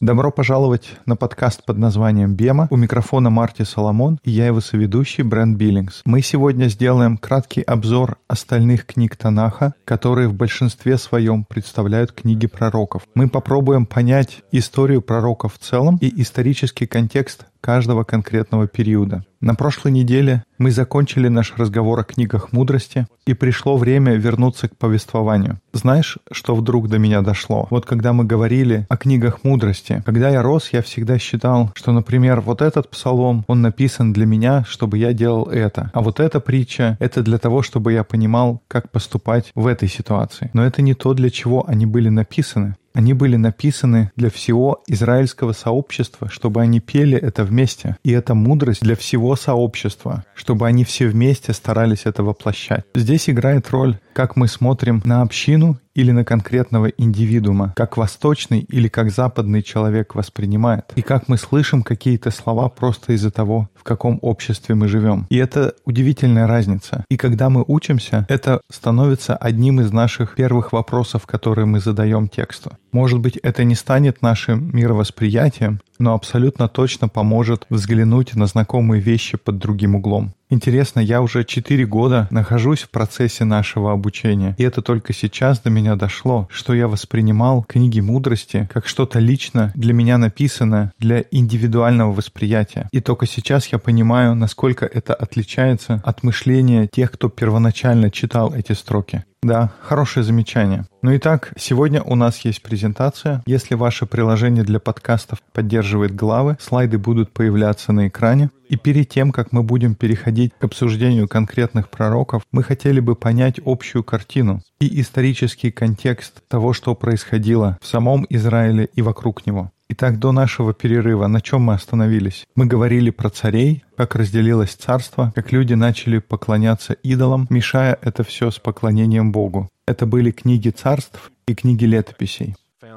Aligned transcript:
Добро 0.00 0.30
пожаловать 0.30 0.90
на 1.06 1.16
подкаст 1.16 1.64
под 1.64 1.78
названием 1.78 2.34
«Бема». 2.34 2.66
У 2.70 2.76
микрофона 2.76 3.30
Марти 3.30 3.62
Соломон 3.62 4.18
и 4.24 4.30
я 4.30 4.46
его 4.46 4.60
соведущий 4.60 5.22
Брент 5.22 5.56
Биллингс. 5.56 6.02
Мы 6.04 6.22
сегодня 6.22 6.66
сделаем 6.66 7.16
краткий 7.16 7.62
обзор 7.62 8.18
остальных 8.28 8.86
книг 8.86 9.16
Танаха, 9.16 9.74
которые 9.84 10.28
в 10.28 10.34
большинстве 10.34 10.98
своем 10.98 11.44
представляют 11.44 12.12
книги 12.12 12.46
пророков. 12.46 13.02
Мы 13.14 13.28
попробуем 13.28 13.86
понять 13.86 14.42
историю 14.50 15.02
пророков 15.02 15.54
в 15.54 15.58
целом 15.58 15.98
и 16.00 16.20
исторический 16.20 16.86
контекст 16.86 17.46
каждого 17.62 18.04
конкретного 18.04 18.66
периода. 18.66 19.24
На 19.40 19.54
прошлой 19.54 19.92
неделе 19.92 20.44
мы 20.58 20.70
закончили 20.70 21.28
наш 21.28 21.54
разговор 21.56 21.98
о 21.98 22.04
книгах 22.04 22.52
мудрости, 22.52 23.06
и 23.26 23.34
пришло 23.34 23.76
время 23.76 24.14
вернуться 24.14 24.68
к 24.68 24.76
повествованию. 24.76 25.58
Знаешь, 25.72 26.18
что 26.30 26.54
вдруг 26.54 26.88
до 26.88 26.98
меня 26.98 27.22
дошло? 27.22 27.66
Вот 27.70 27.86
когда 27.86 28.12
мы 28.12 28.24
говорили 28.24 28.86
о 28.88 28.96
книгах 28.96 29.42
мудрости, 29.42 30.02
когда 30.04 30.28
я 30.28 30.42
рос, 30.42 30.70
я 30.72 30.82
всегда 30.82 31.18
считал, 31.18 31.70
что, 31.74 31.92
например, 31.92 32.40
вот 32.40 32.62
этот 32.62 32.90
псалом, 32.90 33.44
он 33.48 33.62
написан 33.62 34.12
для 34.12 34.26
меня, 34.26 34.64
чтобы 34.68 34.98
я 34.98 35.12
делал 35.12 35.44
это, 35.46 35.90
а 35.92 36.02
вот 36.02 36.20
эта 36.20 36.40
притча— 36.40 36.96
это 37.00 37.22
для 37.22 37.38
того, 37.38 37.62
чтобы 37.62 37.92
я 37.92 38.04
понимал, 38.04 38.62
как 38.68 38.90
поступать 38.90 39.50
в 39.54 39.66
этой 39.66 39.88
ситуации. 39.88 40.50
Но 40.52 40.64
это 40.64 40.82
не 40.82 40.94
то, 40.94 41.14
для 41.14 41.30
чего 41.30 41.64
они 41.66 41.86
были 41.86 42.08
написаны. 42.08 42.76
Они 42.94 43.14
были 43.14 43.36
написаны 43.36 44.10
для 44.16 44.30
всего 44.30 44.82
израильского 44.86 45.52
сообщества, 45.52 46.28
чтобы 46.28 46.60
они 46.60 46.80
пели 46.80 47.16
это 47.16 47.44
вместе. 47.44 47.96
И 48.04 48.12
это 48.12 48.34
мудрость 48.34 48.82
для 48.82 48.96
всего 48.96 49.36
сообщества, 49.36 50.24
чтобы 50.34 50.66
они 50.66 50.84
все 50.84 51.06
вместе 51.06 51.52
старались 51.52 52.02
это 52.04 52.22
воплощать. 52.22 52.84
Здесь 52.94 53.30
играет 53.30 53.70
роль, 53.70 53.98
как 54.12 54.36
мы 54.36 54.48
смотрим 54.48 55.00
на 55.04 55.22
общину 55.22 55.78
или 55.94 56.10
на 56.10 56.24
конкретного 56.24 56.86
индивидуума, 56.86 57.72
как 57.76 57.96
восточный 57.96 58.60
или 58.60 58.88
как 58.88 59.10
западный 59.10 59.62
человек 59.62 60.14
воспринимает, 60.14 60.92
и 60.96 61.02
как 61.02 61.28
мы 61.28 61.36
слышим 61.36 61.82
какие-то 61.82 62.30
слова 62.30 62.68
просто 62.68 63.12
из-за 63.12 63.30
того, 63.30 63.68
в 63.74 63.82
каком 63.82 64.18
обществе 64.22 64.74
мы 64.74 64.88
живем. 64.88 65.26
И 65.28 65.36
это 65.36 65.74
удивительная 65.84 66.46
разница. 66.46 67.04
И 67.08 67.16
когда 67.16 67.50
мы 67.50 67.64
учимся, 67.66 68.26
это 68.28 68.60
становится 68.70 69.36
одним 69.36 69.80
из 69.80 69.92
наших 69.92 70.34
первых 70.34 70.72
вопросов, 70.72 71.26
которые 71.26 71.66
мы 71.66 71.80
задаем 71.80 72.28
тексту. 72.28 72.72
Может 72.92 73.20
быть, 73.20 73.38
это 73.38 73.64
не 73.64 73.74
станет 73.74 74.20
нашим 74.20 74.70
мировосприятием, 74.76 75.80
но 75.98 76.12
абсолютно 76.14 76.68
точно 76.68 77.08
поможет 77.08 77.64
взглянуть 77.70 78.34
на 78.34 78.46
знакомые 78.46 79.00
вещи 79.00 79.38
под 79.38 79.58
другим 79.58 79.94
углом. 79.94 80.34
Интересно, 80.50 81.00
я 81.00 81.22
уже 81.22 81.44
4 81.44 81.86
года 81.86 82.28
нахожусь 82.30 82.82
в 82.82 82.90
процессе 82.90 83.44
нашего 83.44 83.92
обучения, 83.92 84.54
и 84.58 84.62
это 84.64 84.82
только 84.82 85.14
сейчас 85.14 85.60
до 85.60 85.70
меня 85.70 85.96
дошло, 85.96 86.46
что 86.50 86.74
я 86.74 86.88
воспринимал 86.88 87.64
книги 87.66 88.00
мудрости 88.00 88.68
как 88.70 88.86
что-то 88.86 89.18
лично 89.18 89.72
для 89.74 89.94
меня 89.94 90.18
написанное 90.18 90.92
для 90.98 91.24
индивидуального 91.30 92.12
восприятия. 92.12 92.88
И 92.92 93.00
только 93.00 93.26
сейчас 93.26 93.68
я 93.68 93.78
понимаю, 93.78 94.34
насколько 94.34 94.84
это 94.84 95.14
отличается 95.14 96.02
от 96.04 96.22
мышления 96.22 96.86
тех, 96.86 97.10
кто 97.12 97.30
первоначально 97.30 98.10
читал 98.10 98.52
эти 98.54 98.72
строки. 98.72 99.24
Да, 99.42 99.72
хорошее 99.80 100.22
замечание. 100.22 100.86
Ну 101.02 101.10
и 101.10 101.18
так, 101.18 101.52
сегодня 101.58 102.00
у 102.00 102.14
нас 102.14 102.38
есть 102.44 102.62
презентация. 102.62 103.42
Если 103.44 103.74
ваше 103.74 104.06
приложение 104.06 104.62
для 104.62 104.78
подкастов 104.78 105.40
поддерживает 105.52 106.14
главы, 106.14 106.56
слайды 106.60 106.96
будут 106.96 107.32
появляться 107.32 107.92
на 107.92 108.06
экране. 108.06 108.50
И 108.68 108.76
перед 108.76 109.08
тем, 109.08 109.32
как 109.32 109.50
мы 109.50 109.64
будем 109.64 109.96
переходить 109.96 110.52
к 110.56 110.62
обсуждению 110.62 111.26
конкретных 111.26 111.88
пророков, 111.88 112.44
мы 112.52 112.62
хотели 112.62 113.00
бы 113.00 113.16
понять 113.16 113.58
общую 113.64 114.04
картину 114.04 114.62
и 114.80 115.00
исторический 115.00 115.72
контекст 115.72 116.40
того, 116.46 116.72
что 116.72 116.94
происходило 116.94 117.78
в 117.82 117.86
самом 117.86 118.24
Израиле 118.30 118.88
и 118.94 119.02
вокруг 119.02 119.44
него. 119.44 119.72
Итак, 119.94 120.18
до 120.18 120.32
нашего 120.32 120.72
перерыва 120.72 121.26
на 121.26 121.42
чем 121.42 121.60
мы 121.64 121.74
остановились? 121.74 122.46
Мы 122.54 122.64
говорили 122.64 123.10
про 123.10 123.28
царей, 123.28 123.84
как 123.94 124.14
разделилось 124.14 124.72
царство, 124.72 125.32
как 125.34 125.52
люди 125.52 125.74
начали 125.74 126.18
поклоняться 126.18 126.94
идолам, 126.94 127.46
мешая 127.50 127.98
это 128.00 128.24
все 128.24 128.50
с 128.50 128.58
поклонением 128.58 129.32
Богу. 129.32 129.68
Это 129.86 130.06
были 130.06 130.30
книги 130.30 130.70
царств 130.70 131.30
и 131.46 131.54
книги 131.54 131.84
летописей. 131.84 132.56
Uh. 132.80 132.88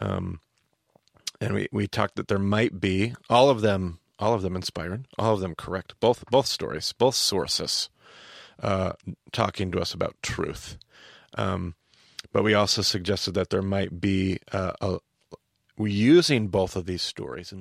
Um, 0.00 0.38
uh. 11.36 11.54
Um, 11.54 11.74
but 12.34 12.42
we 12.42 12.52
also 12.54 12.82
suggested 12.82 13.34
that 13.34 13.48
there 13.50 13.62
might 13.62 14.00
be 14.00 14.40
uh, 14.52 14.72
a 14.80 14.98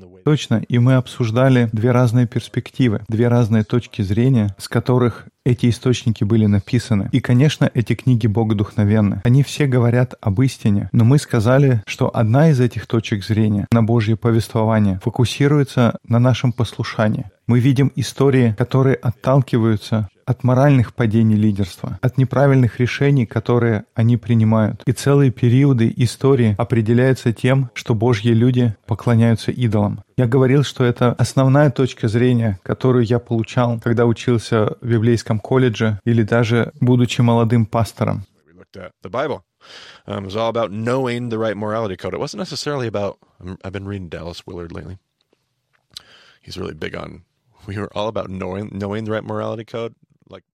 way. 0.07 0.23
Точно, 0.23 0.61
и 0.67 0.79
мы 0.79 0.95
обсуждали 0.95 1.69
две 1.71 1.91
разные 1.91 2.27
перспективы, 2.27 3.01
две 3.07 3.27
разные 3.27 3.63
точки 3.63 4.01
зрения, 4.01 4.55
с 4.57 4.67
которых 4.67 5.27
эти 5.45 5.69
источники 5.69 6.23
были 6.23 6.45
написаны. 6.45 7.09
И, 7.11 7.19
конечно, 7.19 7.69
эти 7.73 7.95
книги 7.95 8.27
богодухновенны. 8.27 9.21
Они 9.25 9.43
все 9.43 9.65
говорят 9.65 10.13
об 10.21 10.41
истине, 10.41 10.89
но 10.91 11.03
мы 11.03 11.17
сказали, 11.17 11.83
что 11.85 12.09
одна 12.15 12.49
из 12.49 12.59
этих 12.59 12.87
точек 12.87 13.25
зрения 13.25 13.67
на 13.71 13.83
Божье 13.83 14.15
повествование 14.15 14.99
фокусируется 15.03 15.97
на 16.07 16.19
нашем 16.19 16.53
послушании. 16.53 17.25
Мы 17.45 17.59
видим 17.59 17.91
истории, 17.95 18.55
которые 18.57 18.95
отталкиваются 18.95 20.09
от 20.25 20.43
моральных 20.45 20.93
падений 20.93 21.35
лидерства, 21.35 21.99
от 22.01 22.17
неправильных 22.17 22.79
решений, 22.79 23.25
которые 23.25 23.83
они 23.93 24.15
принимают. 24.15 24.81
И 24.85 24.93
целые 24.93 25.31
периоды 25.31 25.93
истории 25.97 26.55
определяются 26.57 27.33
тем, 27.33 27.69
что 27.73 27.93
Божьи 27.95 28.29
люди 28.29 28.73
поклоняются 28.85 29.51
идолам. 29.51 30.01
Я 30.15 30.27
говорил, 30.27 30.63
что 30.63 30.85
это 30.85 31.11
основная 31.13 31.69
точка 31.69 32.07
зрения, 32.07 32.59
которую 32.63 33.03
я 33.05 33.19
получал, 33.19 33.79
когда 33.81 34.05
учился 34.05 34.77
в 34.79 34.87
библейском 34.87 35.39
колледже 35.39 35.99
или 36.05 36.23
даже 36.23 36.71
будучи 36.79 37.21
молодым 37.21 37.65
пастором. 37.65 38.23
Um, 40.05 40.27
lately. 44.71 44.97
He's 46.41 46.57
really 46.57 46.73
big 46.73 46.95
on. 46.95 47.23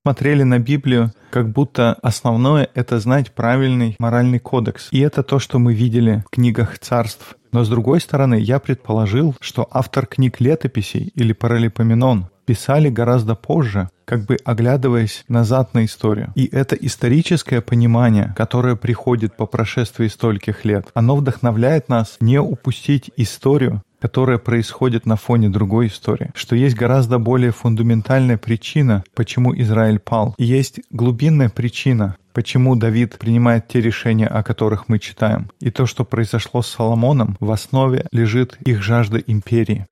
Смотрели 0.04 0.44
на 0.44 0.60
Библию, 0.60 1.14
как 1.32 1.50
будто 1.52 1.94
основное— 2.02 2.70
это 2.74 3.00
знать 3.00 3.32
правильный 3.32 3.96
моральный 4.00 4.40
кодекс. 4.40 4.90
И 4.92 5.00
это 5.00 5.24
то, 5.24 5.40
что 5.40 5.60
мы 5.60 5.74
видели 5.74 6.24
в 6.26 6.30
книгах 6.30 6.80
царств. 6.80 7.36
Но 7.52 7.64
с 7.64 7.70
другой 7.70 8.02
стороны, 8.02 8.36
я 8.36 8.60
предположил, 8.60 9.36
что 9.40 9.68
автор 9.72 10.06
книг 10.06 10.40
летописей 10.40 11.12
или 11.16 11.34
паралипоменон 11.34 12.28
писали 12.46 12.90
гораздо 12.90 13.36
позже, 13.36 13.90
как 14.06 14.26
бы 14.26 14.38
оглядываясь 14.44 15.24
назад 15.28 15.76
на 15.76 15.86
историю. 15.86 16.32
И 16.36 16.48
это 16.48 16.76
историческое 16.76 17.62
понимание, 17.62 18.34
которое 18.36 18.76
приходит 18.76 19.38
по 19.38 19.46
прошествии 19.46 20.08
стольких 20.08 20.66
лет, 20.66 20.88
оно 20.96 21.16
вдохновляет 21.16 21.90
нас 21.90 22.18
не 22.20 22.40
упустить 22.40 23.12
историю, 23.18 23.84
которая 24.00 24.38
происходит 24.38 25.06
на 25.06 25.16
фоне 25.16 25.50
другой 25.50 25.88
истории, 25.88 26.32
что 26.34 26.56
есть 26.56 26.76
гораздо 26.76 27.20
более 27.20 27.52
фундаментальная 27.52 28.38
причина, 28.38 29.04
почему 29.14 29.56
Израиль 29.56 30.00
пал. 30.00 30.36
И 30.38 30.46
есть 30.46 30.80
глубинная 30.90 31.50
причина, 31.50 32.16
почему 32.34 32.76
Давид 32.76 33.18
принимает 33.18 33.68
те 33.68 33.82
решения, 33.82 34.28
о 34.28 34.44
которых 34.44 34.88
мы 34.88 35.00
читаем. 35.00 35.50
И 35.60 35.72
то, 35.72 35.86
что 35.86 36.06
произошло 36.06 36.62
с 36.62 36.68
Соломоном, 36.68 37.38
в 37.40 37.52
основе 37.52 38.06
лежит 38.12 38.58
их 38.66 38.82
жажда 38.82 39.18
империи. 39.18 39.88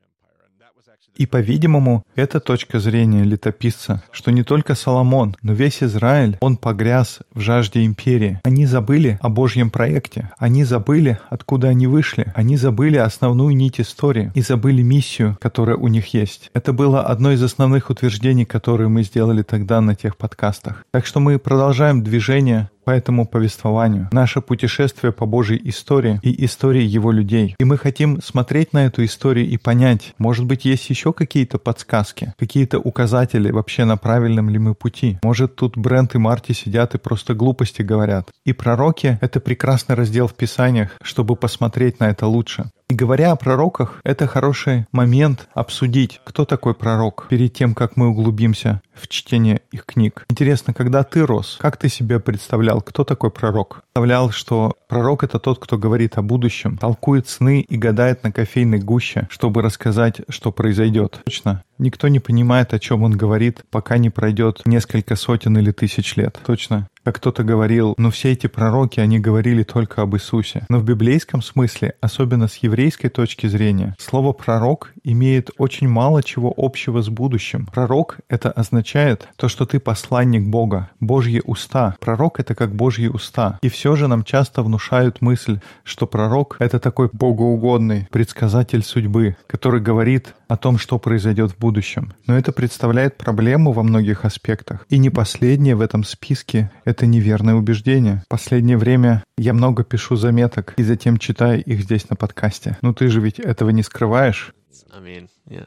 И, 1.17 1.25
по-видимому, 1.25 2.03
это 2.15 2.39
точка 2.39 2.79
зрения 2.79 3.23
летописца, 3.23 4.03
что 4.11 4.31
не 4.31 4.43
только 4.43 4.75
Соломон, 4.75 5.35
но 5.41 5.53
весь 5.53 5.81
Израиль, 5.81 6.37
он 6.41 6.57
погряз 6.57 7.19
в 7.33 7.39
жажде 7.39 7.85
империи. 7.85 8.39
Они 8.43 8.65
забыли 8.67 9.17
о 9.21 9.29
Божьем 9.29 9.71
проекте, 9.71 10.31
они 10.37 10.63
забыли, 10.63 11.17
откуда 11.29 11.69
они 11.69 11.87
вышли, 11.87 12.31
они 12.35 12.55
забыли 12.55 12.97
основную 12.97 13.55
нить 13.55 13.79
истории 13.79 14.31
и 14.35 14.41
забыли 14.41 14.83
миссию, 14.83 15.37
которая 15.41 15.75
у 15.75 15.87
них 15.87 16.13
есть. 16.13 16.51
Это 16.53 16.71
было 16.71 17.01
одно 17.01 17.31
из 17.31 17.41
основных 17.41 17.89
утверждений, 17.89 18.45
которые 18.45 18.89
мы 18.89 19.01
сделали 19.03 19.41
тогда 19.41 19.81
на 19.81 19.95
тех 19.95 20.17
подкастах. 20.17 20.85
Так 20.91 21.07
что 21.07 21.19
мы 21.19 21.39
продолжаем 21.39 22.03
движение 22.03 22.69
по 22.87 22.91
этому 22.91 23.27
повествованию, 23.27 24.07
наше 24.13 24.39
путешествие 24.39 25.11
по 25.11 25.25
Божьей 25.25 25.59
истории 25.65 26.21
и 26.23 26.45
истории 26.45 26.83
Его 26.83 27.11
людей. 27.11 27.53
И 27.59 27.65
мы 27.65 27.77
хотим 27.77 28.21
смотреть 28.21 28.71
на 28.71 28.85
эту 28.85 29.03
историю 29.03 29.45
и 29.45 29.57
понять, 29.57 30.13
может 30.17 30.45
быть, 30.45 30.63
есть 30.63 30.89
еще 30.89 31.11
какие-то 31.11 31.57
подсказки, 31.57 32.33
какие-то 32.39 32.79
указатели 32.79 33.51
вообще 33.51 33.83
на 33.83 33.97
правильном 33.97 34.49
ли 34.49 34.57
мы 34.57 34.73
пути. 34.73 35.19
Может, 35.21 35.57
тут 35.57 35.77
Брент 35.77 36.15
и 36.15 36.17
Марти 36.17 36.53
сидят 36.53 36.95
и 36.95 36.97
просто 36.97 37.33
глупости 37.33 37.81
говорят. 37.81 38.29
И 38.45 38.53
пророки— 38.53 39.17
это 39.21 39.41
прекрасный 39.41 39.95
раздел 39.95 40.27
в 40.27 40.35
Писаниях, 40.35 40.91
чтобы 41.01 41.35
посмотреть 41.35 41.99
на 41.99 42.05
это 42.05 42.25
лучше. 42.25 42.71
И 42.89 42.95
говоря 42.95 43.33
о 43.33 43.35
пророках, 43.35 43.99
это 44.05 44.27
хороший 44.27 44.85
момент 44.93 45.49
обсудить, 45.53 46.21
кто 46.23 46.45
такой 46.45 46.73
пророк, 46.73 47.27
перед 47.29 47.51
тем, 47.53 47.75
как 47.75 47.97
мы 47.97 48.07
углубимся 48.07 48.81
в 48.93 49.09
чтение 49.09 49.59
их 49.71 49.85
книг. 49.85 50.25
Интересно, 50.29 50.73
когда 50.73 51.03
ты 51.03 51.25
рос, 51.25 51.57
как 51.59 51.75
ты 51.75 51.89
себе 51.89 52.21
представлял, 52.21 52.81
кто 52.81 53.03
такой 53.03 53.29
пророк? 53.29 53.83
Представлял, 53.93 54.31
что 54.31 54.77
пророк— 54.87 55.23
это 55.25 55.37
тот, 55.37 55.59
кто 55.59 55.77
говорит 55.77 56.17
о 56.17 56.21
будущем, 56.21 56.77
толкует 56.77 57.27
сны 57.27 57.59
и 57.59 57.75
гадает 57.75 58.23
на 58.23 58.31
кофейной 58.31 58.79
гуще, 58.79 59.27
чтобы 59.29 59.61
рассказать, 59.61 60.21
что 60.29 60.53
произойдет. 60.53 61.19
Точно. 61.25 61.63
Никто 61.77 62.07
не 62.07 62.19
понимает, 62.19 62.73
о 62.73 62.79
чем 62.79 63.03
он 63.03 63.13
говорит, 63.13 63.63
пока 63.69 63.97
не 63.97 64.09
пройдет 64.09 64.61
несколько 64.65 65.15
сотен 65.15 65.57
или 65.57 65.71
тысяч 65.71 66.15
лет. 66.15 66.39
Точно. 66.45 66.87
Как 67.07 67.15
кто-то 67.15 67.45
говорил, 67.45 67.95
ну 67.97 68.11
все 68.11 68.33
эти 68.33 68.47
пророки, 68.47 68.99
они 68.99 69.17
говорили 69.17 69.63
только 69.63 70.01
об 70.01 70.15
Иисусе. 70.15 70.65
Но 70.67 70.79
в 70.79 70.83
библейском 70.83 71.41
смысле, 71.41 71.93
особенно 72.01 72.49
с 72.49 72.57
еврейской 72.57 73.07
точки 73.07 73.47
зрения, 73.47 73.95
слово 73.97 74.33
«пророк» 74.33 74.91
имеет 75.05 75.49
очень 75.57 75.87
мало 75.87 76.21
чего 76.21 76.53
общего 76.57 77.01
с 77.01 77.07
будущим. 77.07 77.65
Пророк— 77.67 78.17
это 78.29 78.51
означает 78.51 79.29
то, 79.37 79.47
что 79.47 79.65
ты 79.65 79.79
посланник 79.79 80.49
Бога, 80.49 80.89
Божьи 80.99 81.41
уста. 81.45 81.95
Пророк— 82.01 82.39
это 82.41 82.55
как 82.55 82.75
Божьи 82.75 83.07
уста. 83.07 83.57
И 83.61 83.69
все 83.69 83.95
же 83.95 84.09
нам 84.09 84.25
часто 84.25 84.61
внушают 84.61 85.21
мысль, 85.21 85.61
что 85.85 86.07
пророк— 86.07 86.57
это 86.59 86.77
такой 86.77 87.09
богоугодный 87.13 88.09
предсказатель 88.11 88.83
судьбы, 88.83 89.37
который 89.47 89.79
говорит 89.79 90.35
о 90.47 90.57
том, 90.57 90.77
что 90.77 90.99
произойдет 90.99 91.51
в 91.51 91.57
будущем. 91.57 92.13
Но 92.25 92.37
это 92.37 92.51
представляет 92.51 93.17
проблему 93.17 93.71
во 93.71 93.83
многих 93.83 94.25
аспектах. 94.25 94.85
И 94.89 94.97
не 94.97 95.09
последнее 95.09 95.75
в 95.75 95.81
этом 95.81 96.03
списке— 96.03 96.71
это 96.85 97.05
неверное 97.05 97.55
убеждение. 97.55 98.23
В 98.25 98.29
последнее 98.29 98.77
время 98.77 99.23
я 99.37 99.53
много 99.53 99.83
пишу 99.83 100.15
заметок 100.15 100.73
и 100.77 100.83
затем 100.83 101.17
читаю 101.17 101.63
их 101.63 101.81
здесь 101.81 102.09
на 102.09 102.15
подкасте. 102.15 102.77
Ну 102.81 102.93
ты 102.93 103.09
же 103.09 103.21
ведь 103.21 103.39
этого 103.39 103.69
не 103.69 103.83
скрываешь. 103.83 104.53
I 104.93 104.99
mean, 104.99 105.29
yeah, 105.47 105.65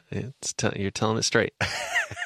you're 0.75 0.91
telling 0.91 1.17
it 1.17 1.23
straight. 1.23 1.51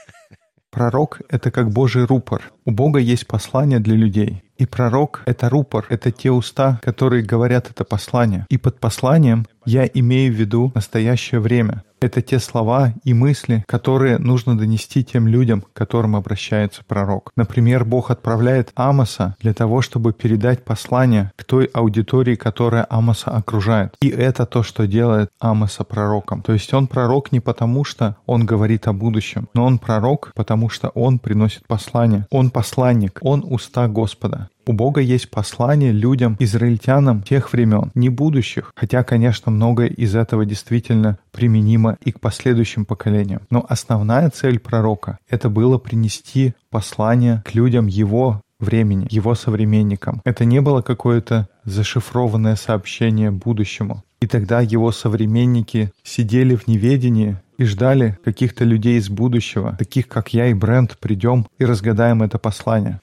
Пророк— 0.76 1.22
это 1.30 1.52
как 1.52 1.72
Божий 1.72 2.04
рупор. 2.04 2.52
У 2.66 2.72
Бога 2.72 3.00
есть 3.00 3.28
послание 3.28 3.80
для 3.80 3.96
людей. 3.96 4.44
И 4.58 4.66
пророк— 4.66 5.22
это 5.26 5.48
рупор, 5.48 5.86
это 5.88 6.12
те 6.12 6.32
уста, 6.32 6.82
которые 6.84 7.24
говорят 7.24 7.70
это 7.70 7.86
послание. 7.86 8.46
И 8.50 8.58
под 8.58 8.82
посланием 8.82 9.46
я 9.66 9.86
имею 9.86 10.34
в 10.34 10.36
виду 10.36 10.74
настоящее 10.76 11.40
время. 11.40 11.84
Это 12.06 12.22
те 12.22 12.38
слова 12.38 12.94
и 13.04 13.16
мысли, 13.16 13.64
которые 13.68 14.20
нужно 14.20 14.56
донести 14.56 15.04
тем 15.04 15.28
людям, 15.28 15.62
к 15.62 15.74
которым 15.74 16.16
обращается 16.16 16.84
пророк. 16.88 17.32
Например, 17.36 17.84
Бог 17.84 18.12
отправляет 18.12 18.72
Амоса 18.76 19.36
для 19.40 19.56
того, 19.56 19.82
чтобы 19.82 20.14
передать 20.14 20.64
послание 20.64 21.32
к 21.36 21.44
той 21.44 21.66
аудитории, 21.66 22.36
которая 22.36 22.86
Амоса 22.92 23.32
окружает. 23.32 23.96
И 24.02 24.10
это 24.10 24.46
то, 24.46 24.62
что 24.62 24.86
делает 24.86 25.32
Амоса 25.40 25.84
пророком. 25.84 26.44
То 26.44 26.54
есть 26.54 26.72
он 26.76 26.86
пророк 26.86 27.32
не 27.32 27.40
потому, 27.40 27.84
что 27.84 28.18
он 28.28 28.46
говорит 28.46 28.88
о 28.88 28.94
будущем, 28.94 29.50
но 29.56 29.66
он 29.66 29.80
пророк, 29.80 30.32
потому 30.36 30.70
что 30.70 30.90
он 30.90 31.18
приносит 31.18 31.66
послание. 31.66 32.28
Он 32.30 32.52
посланник, 32.52 33.18
он 33.22 33.44
уста 33.50 33.88
Господа. 33.88 34.50
У 34.68 34.74
Бога 34.74 35.00
есть 35.00 35.30
послание 35.30 35.92
людям, 35.92 36.38
израильтянам 36.40 37.22
тех 37.22 37.54
времен, 37.54 37.92
не 37.94 38.10
будущих, 38.10 38.72
хотя, 38.76 39.04
конечно, 39.04 39.52
многое 39.52 39.88
из 39.88 40.16
этого 40.16 40.44
действительно 40.46 41.20
применимо 41.32 41.98
и 42.04 42.12
к 42.12 42.20
последующим 42.20 42.86
поколениям. 42.86 43.42
Но 43.52 43.64
основная 43.70 44.32
цель 44.32 44.60
пророка— 44.60 45.20
это 45.30 45.50
было 45.50 45.78
принести 45.78 46.54
послание 46.72 47.44
к 47.46 47.54
людям 47.54 47.86
его 47.86 48.42
времени, 48.60 49.08
его 49.10 49.36
современникам. 49.36 50.22
Это 50.26 50.46
не 50.46 50.62
было 50.62 50.82
какое-то 50.82 51.48
зашифрованное 51.64 52.56
сообщение 52.56 53.32
будущему. 53.32 54.04
И 54.22 54.28
тогда 54.28 54.62
его 54.62 54.92
современники 54.92 55.92
сидели 56.04 56.56
в 56.56 56.68
неведении 56.68 57.38
и 57.58 57.66
ждали 57.66 58.18
каких-то 58.24 58.64
людей 58.64 58.98
из 58.98 59.10
будущего, 59.10 59.76
таких 59.78 60.08
как 60.08 60.34
я 60.34 60.48
и 60.48 60.54
Брент, 60.54 60.98
придем 61.00 61.48
и 61.58 61.66
разгадаем 61.66 62.24
это 62.24 62.38
послание. 62.38 63.00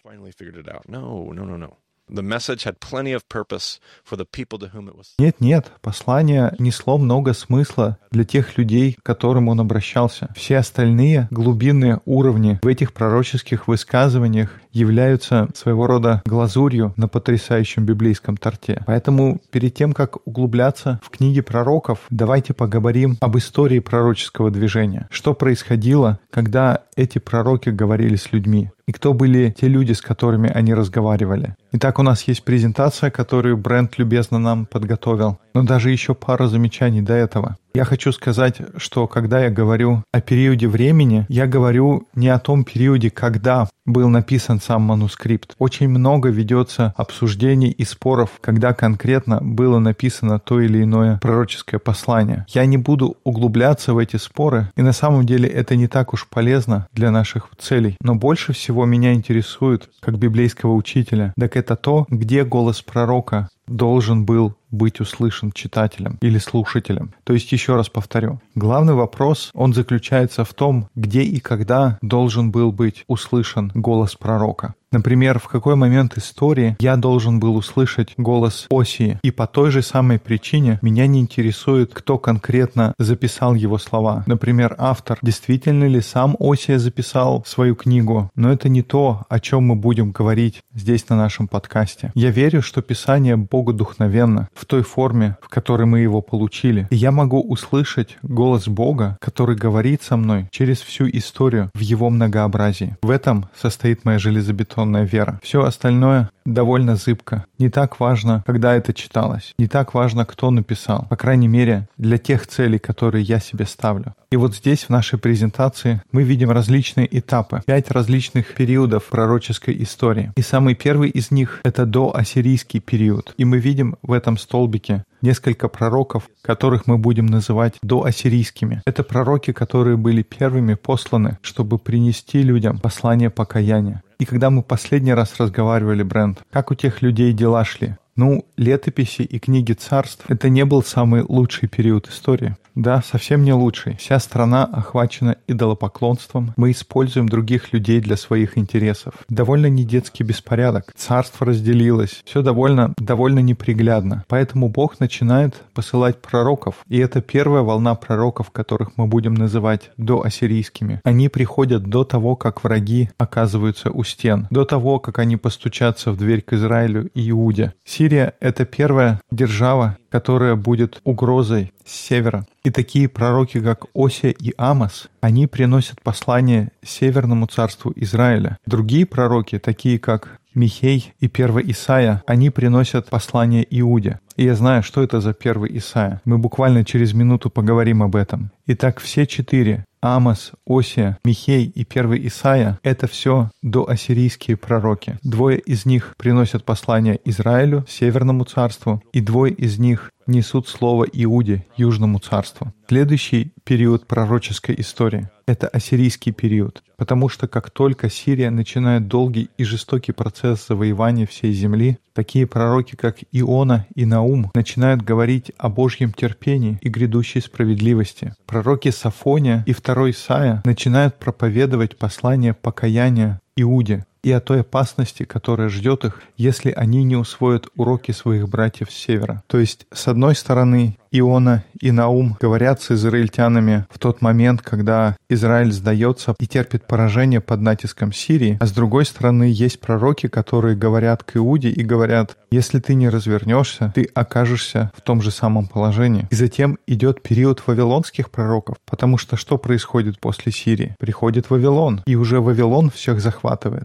Нет, 5.18 5.40
нет, 5.40 5.72
послание 5.80 6.54
несло 6.58 6.98
много 6.98 7.32
смысла 7.32 7.98
для 8.10 8.24
тех 8.24 8.58
людей, 8.58 8.94
к 8.94 9.02
которым 9.02 9.48
он 9.48 9.60
обращался. 9.60 10.28
Все 10.36 10.58
остальные 10.58 11.28
глубинные 11.30 12.00
уровни 12.04 12.58
в 12.62 12.66
этих 12.66 12.92
пророческих 12.92 13.66
высказываниях 13.66 14.50
являются 14.72 15.48
своего 15.54 15.86
рода 15.86 16.22
глазурью 16.24 16.94
на 16.96 17.08
потрясающем 17.08 17.84
библейском 17.84 18.36
торте. 18.36 18.82
Поэтому 18.86 19.40
перед 19.50 19.74
тем, 19.74 19.92
как 19.92 20.26
углубляться 20.26 21.00
в 21.02 21.10
книги 21.10 21.40
пророков, 21.40 22.00
давайте 22.10 22.54
поговорим 22.54 23.16
об 23.20 23.36
истории 23.36 23.78
пророческого 23.78 24.50
движения. 24.50 25.08
Что 25.10 25.34
происходило, 25.34 26.18
когда 26.30 26.82
эти 26.96 27.18
пророки 27.18 27.70
говорили 27.70 28.16
с 28.16 28.32
людьми? 28.32 28.70
И 28.86 28.92
кто 28.92 29.14
были 29.14 29.50
те 29.50 29.68
люди, 29.68 29.92
с 29.92 30.00
которыми 30.00 30.50
они 30.50 30.74
разговаривали? 30.74 31.56
Итак, 31.72 31.98
у 31.98 32.02
нас 32.02 32.22
есть 32.24 32.44
презентация, 32.44 33.10
которую 33.10 33.56
Брент 33.56 33.98
любезно 33.98 34.38
нам 34.38 34.66
подготовил, 34.66 35.38
но 35.54 35.62
даже 35.62 35.90
еще 35.90 36.14
пара 36.14 36.48
замечаний 36.48 37.02
до 37.02 37.14
этого. 37.14 37.56
Я 37.74 37.84
хочу 37.84 38.12
сказать, 38.12 38.60
что 38.76 39.06
когда 39.06 39.44
я 39.44 39.50
говорю 39.50 40.04
о 40.12 40.20
периоде 40.20 40.68
времени, 40.68 41.24
я 41.30 41.46
говорю 41.46 42.06
не 42.14 42.28
о 42.28 42.38
том 42.38 42.64
периоде, 42.64 43.10
когда 43.10 43.66
был 43.86 44.10
написан 44.10 44.60
сам 44.60 44.82
манускрипт. 44.82 45.54
Очень 45.58 45.88
много 45.88 46.28
ведется 46.28 46.92
обсуждений 46.96 47.70
и 47.70 47.84
споров, 47.84 48.30
когда 48.42 48.74
конкретно 48.74 49.40
было 49.40 49.78
написано 49.78 50.38
то 50.38 50.60
или 50.60 50.82
иное 50.82 51.18
пророческое 51.22 51.80
послание. 51.80 52.44
Я 52.50 52.66
не 52.66 52.76
буду 52.76 53.16
углубляться 53.24 53.94
в 53.94 53.98
эти 53.98 54.16
споры, 54.16 54.70
и 54.76 54.82
на 54.82 54.92
самом 54.92 55.24
деле 55.24 55.48
это 55.48 55.74
не 55.74 55.88
так 55.88 56.12
уж 56.12 56.28
полезно 56.28 56.86
для 56.92 57.10
наших 57.10 57.48
целей. 57.58 57.96
Но 58.02 58.14
больше 58.14 58.52
всего 58.52 58.84
меня 58.84 59.14
интересует, 59.14 59.88
как 60.00 60.18
библейского 60.18 60.74
учителя, 60.74 61.32
так 61.38 61.56
это 61.56 61.74
то, 61.74 62.06
где 62.08 62.44
голос 62.44 62.82
пророка 62.82 63.48
должен 63.66 64.24
был 64.24 64.54
быть 64.72 65.00
услышан 65.00 65.52
читателем 65.52 66.18
или 66.20 66.38
слушателем. 66.38 67.14
То 67.24 67.32
есть, 67.32 67.52
еще 67.52 67.76
раз 67.76 67.88
повторю, 67.88 68.40
главный 68.54 68.94
вопрос, 68.94 69.50
он 69.54 69.72
заключается 69.74 70.44
в 70.44 70.52
том, 70.54 70.88
где 70.94 71.22
и 71.22 71.38
когда 71.38 71.98
должен 72.02 72.50
был 72.50 72.72
быть 72.72 73.04
услышан 73.06 73.70
голос 73.74 74.16
пророка. 74.16 74.74
Например, 74.92 75.38
в 75.38 75.48
какой 75.48 75.74
момент 75.74 76.18
истории 76.18 76.76
я 76.78 76.96
должен 76.96 77.40
был 77.40 77.56
услышать 77.56 78.12
голос 78.18 78.66
Осии, 78.70 79.18
и 79.22 79.30
по 79.30 79.46
той 79.46 79.70
же 79.70 79.80
самой 79.80 80.18
причине 80.18 80.78
меня 80.82 81.06
не 81.06 81.20
интересует, 81.20 81.94
кто 81.94 82.18
конкретно 82.18 82.92
записал 82.98 83.54
его 83.54 83.78
слова. 83.78 84.22
Например, 84.26 84.74
автор, 84.78 85.18
действительно 85.22 85.84
ли 85.84 86.02
сам 86.02 86.36
Осия 86.38 86.78
записал 86.78 87.42
свою 87.46 87.74
книгу, 87.74 88.30
но 88.36 88.52
это 88.52 88.68
не 88.68 88.82
то, 88.82 89.22
о 89.30 89.40
чем 89.40 89.64
мы 89.64 89.76
будем 89.76 90.12
говорить 90.12 90.60
здесь 90.74 91.08
на 91.08 91.16
нашем 91.16 91.48
подкасте. 91.48 92.12
Я 92.14 92.30
верю, 92.30 92.60
что 92.60 92.82
Писание 92.82 93.36
Богу 93.36 93.72
духновенно 93.72 94.48
в 94.62 94.64
той 94.64 94.82
форме, 94.82 95.36
в 95.42 95.48
которой 95.48 95.86
мы 95.86 95.98
его 95.98 96.22
получили. 96.22 96.86
И 96.90 96.96
я 96.96 97.10
могу 97.10 97.40
услышать 97.42 98.16
голос 98.22 98.68
Бога, 98.68 99.16
который 99.20 99.56
говорит 99.56 100.02
со 100.02 100.16
мной 100.16 100.46
через 100.52 100.80
всю 100.80 101.08
историю 101.08 101.70
в 101.74 101.80
его 101.80 102.10
многообразии. 102.10 102.96
В 103.02 103.10
этом 103.10 103.46
состоит 103.60 104.04
моя 104.04 104.20
железобетонная 104.20 105.02
вера. 105.02 105.40
Все 105.42 105.64
остальное 105.64 106.30
довольно 106.44 106.96
зыбко. 106.96 107.44
Не 107.58 107.70
так 107.70 108.00
важно, 108.00 108.42
когда 108.46 108.74
это 108.74 108.92
читалось. 108.92 109.54
Не 109.58 109.68
так 109.68 109.94
важно, 109.94 110.24
кто 110.24 110.50
написал. 110.50 111.06
По 111.08 111.16
крайней 111.16 111.48
мере, 111.48 111.88
для 111.96 112.18
тех 112.18 112.46
целей, 112.46 112.78
которые 112.78 113.24
я 113.24 113.40
себе 113.40 113.66
ставлю. 113.66 114.14
И 114.30 114.36
вот 114.36 114.54
здесь, 114.54 114.84
в 114.84 114.90
нашей 114.90 115.18
презентации, 115.18 116.02
мы 116.10 116.22
видим 116.22 116.50
различные 116.50 117.08
этапы, 117.18 117.62
пять 117.66 117.90
различных 117.90 118.54
периодов 118.54 119.04
пророческой 119.04 119.82
истории. 119.82 120.32
И 120.36 120.42
самый 120.42 120.74
первый 120.74 121.10
из 121.10 121.30
них— 121.30 121.60
это 121.64 121.86
доассирийский 121.86 122.80
период. 122.80 123.34
И 123.36 123.44
мы 123.44 123.58
видим 123.58 123.96
в 124.02 124.12
этом 124.12 124.38
столбике 124.38 125.04
несколько 125.22 125.68
пророков, 125.68 126.28
которых 126.42 126.86
мы 126.86 126.98
будем 126.98 127.26
называть 127.26 127.74
доассирийскими. 127.82 128.82
Это 128.84 129.02
пророки, 129.02 129.52
которые 129.52 129.96
были 129.96 130.22
первыми 130.22 130.74
посланы, 130.74 131.38
чтобы 131.42 131.78
принести 131.78 132.42
людям 132.42 132.78
послание 132.78 133.30
покаяния. 133.30 134.02
И 134.18 134.24
когда 134.24 134.50
мы 134.50 134.62
последний 134.62 135.14
раз 135.14 135.34
разговаривали, 135.38 136.02
Брент, 136.02 136.42
как 136.52 136.70
у 136.70 136.74
тех 136.74 137.02
людей 137.02 137.32
дела 137.32 137.64
шли? 137.64 137.96
Ну, 138.14 138.44
летописи 138.58 139.22
и 139.22 139.38
книги 139.38 139.72
царств— 139.72 140.24
это 140.28 140.50
не 140.50 140.66
был 140.66 140.82
самый 140.82 141.22
лучший 141.26 141.68
период 141.68 142.08
истории. 142.08 142.56
Да, 142.74 143.02
совсем 143.02 143.44
не 143.44 143.52
лучший. 143.52 143.96
Вся 143.96 144.18
страна 144.18 144.64
охвачена 144.64 145.36
идолопоклонством. 145.46 146.54
Мы 146.56 146.70
используем 146.70 147.28
других 147.28 147.72
людей 147.72 148.00
для 148.00 148.16
своих 148.16 148.56
интересов. 148.56 149.14
Довольно 149.28 149.66
не 149.66 149.84
детский 149.84 150.24
беспорядок. 150.24 150.92
Царство 150.96 151.46
разделилось. 151.46 152.22
Все 152.24 152.42
довольно, 152.42 152.94
довольно 152.96 153.40
неприглядно. 153.40 154.24
Поэтому 154.28 154.68
Бог 154.68 155.00
начинает 155.00 155.62
посылать 155.74 156.22
пророков. 156.22 156.76
И 156.88 156.98
это 156.98 157.20
первая 157.20 157.62
волна 157.62 157.94
пророков, 157.94 158.50
которых 158.50 158.96
мы 158.96 159.06
будем 159.06 159.34
называть 159.34 159.90
доассирийскими. 159.96 161.00
Они 161.04 161.28
приходят 161.28 161.84
до 161.84 162.04
того, 162.04 162.36
как 162.36 162.64
враги 162.64 163.10
оказываются 163.18 163.90
у 163.90 164.02
стен. 164.04 164.46
До 164.50 164.64
того, 164.64 164.98
как 164.98 165.18
они 165.18 165.36
постучатся 165.36 166.10
в 166.10 166.16
дверь 166.16 166.40
к 166.40 166.54
Израилю 166.54 167.10
и 167.14 167.30
Иуде. 167.30 167.74
Ассирия— 167.86 168.34
это 168.40 168.64
первая 168.64 169.20
держава, 169.30 169.98
которая 170.10 170.56
будет 170.56 171.00
угрозой 171.04 171.72
с 171.84 171.92
севера. 171.92 172.46
И 172.64 172.70
такие 172.70 173.08
пророки, 173.08 173.60
как 173.60 173.86
Осия 173.92 174.30
и 174.30 174.54
Амос, 174.56 175.08
они 175.20 175.48
приносят 175.48 176.00
послание 176.00 176.70
Северному 176.84 177.46
царству 177.46 177.92
Израиля. 177.96 178.56
Другие 178.66 179.04
пророки, 179.04 179.58
такие 179.58 179.98
как 179.98 180.38
Михей 180.54 181.12
и 181.18 181.26
первый 181.28 181.68
Исаия, 181.72 182.22
они 182.26 182.50
приносят 182.50 183.08
послание 183.08 183.66
Иуде. 183.68 184.20
И 184.36 184.44
я 184.44 184.54
знаю, 184.54 184.82
что 184.82 185.02
это 185.02 185.20
за 185.20 185.32
первый 185.34 185.76
Исаия. 185.78 186.20
Мы 186.24 186.38
буквально 186.38 186.84
через 186.84 187.12
минуту 187.12 187.50
поговорим 187.50 188.02
об 188.02 188.16
этом. 188.16 188.50
Итак, 188.66 189.00
все 189.00 189.26
четыре 189.26 189.84
Амос, 190.00 190.52
Осия, 190.66 191.16
Михей 191.24 191.66
и 191.66 191.84
первый 191.84 192.26
Исаия— 192.26 192.80
это 192.82 193.06
все 193.06 193.50
доассирийские 193.62 194.56
пророки. 194.56 195.16
Двое 195.22 195.60
из 195.60 195.86
них 195.86 196.14
приносят 196.18 196.64
послание 196.64 197.20
Израилю, 197.24 197.84
Северному 197.88 198.44
царству, 198.44 199.00
и 199.12 199.20
двое 199.20 199.52
из 199.52 199.78
них 199.78 200.10
несут 200.26 200.68
слово 200.68 201.04
Иуде, 201.04 201.66
Южному 201.76 202.18
царству. 202.18 202.72
Следующий 202.88 203.52
период 203.64 204.06
пророческой 204.06 204.74
истории— 204.78 205.28
это 205.46 205.68
ассирийский 205.68 206.32
период, 206.32 206.82
потому 206.96 207.28
что 207.28 207.48
как 207.48 207.70
только 207.70 208.10
Сирия 208.10 208.50
начинает 208.50 209.08
долгий 209.08 209.50
и 209.56 209.64
жестокий 209.64 210.12
процесс 210.12 210.66
завоевания 210.66 211.26
всей 211.26 211.52
земли, 211.52 211.98
такие 212.12 212.46
пророки, 212.46 212.96
как 212.96 213.18
Иона 213.32 213.86
и 213.94 214.04
Наум, 214.04 214.21
начинают 214.54 215.02
говорить 215.02 215.52
о 215.58 215.68
Божьем 215.68 216.12
терпении 216.12 216.78
и 216.80 216.88
грядущей 216.88 217.40
справедливости. 217.40 218.34
Пророки 218.46 218.90
Сафония 218.90 219.64
и 219.66 219.72
второй 219.72 220.12
Исаия 220.12 220.62
начинают 220.64 221.18
проповедовать 221.18 221.96
послание 221.96 222.54
покаяния 222.54 223.40
Иуде, 223.56 224.06
и 224.22 224.30
о 224.30 224.40
той 224.40 224.60
опасности, 224.60 225.24
которая 225.24 225.68
ждет 225.68 226.04
их, 226.04 226.22
если 226.36 226.70
они 226.70 227.02
не 227.02 227.16
усвоят 227.16 227.68
уроки 227.76 228.12
своих 228.12 228.48
братьев 228.48 228.90
с 228.90 228.94
севера. 228.94 229.42
То 229.48 229.58
есть, 229.58 229.86
с 229.92 230.06
одной 230.06 230.36
стороны, 230.36 230.96
Иона 231.10 231.64
и 231.78 231.90
Наум 231.90 232.36
говорят 232.40 232.80
с 232.80 232.92
израильтянами 232.92 233.84
в 233.90 233.98
тот 233.98 234.22
момент, 234.22 234.62
когда 234.62 235.16
Израиль 235.28 235.72
сдается 235.72 236.34
и 236.38 236.46
терпит 236.46 236.86
поражение 236.86 237.40
под 237.40 237.60
натиском 237.60 238.12
Сирии, 238.12 238.56
а 238.60 238.66
с 238.66 238.72
другой 238.72 239.04
стороны 239.04 239.44
есть 239.44 239.80
пророки, 239.80 240.28
которые 240.28 240.74
говорят 240.74 241.22
к 241.22 241.36
Иуде 241.36 241.68
и 241.68 241.82
говорят, 241.82 242.36
если 242.50 242.78
ты 242.78 242.94
не 242.94 243.08
развернешься, 243.08 243.92
ты 243.94 244.08
окажешься 244.14 244.90
в 244.96 245.02
том 245.02 245.20
же 245.20 245.30
самом 245.30 245.66
положении. 245.66 246.28
И 246.30 246.34
затем 246.34 246.78
идет 246.86 247.22
период 247.22 247.62
вавилонских 247.66 248.30
пророков, 248.30 248.76
потому 248.88 249.18
что 249.18 249.36
что 249.36 249.58
происходит 249.58 250.18
после 250.18 250.50
Сирии? 250.52 250.96
Приходит 250.98 251.50
Вавилон, 251.50 252.02
и 252.06 252.14
уже 252.14 252.40
Вавилон 252.40 252.90
всех 252.90 253.20
захватывает. 253.20 253.41